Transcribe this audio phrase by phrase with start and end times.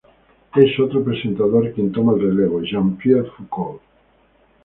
[0.55, 3.79] Es otro presentador quien toma el relevo: Jean-Pierre Foucault.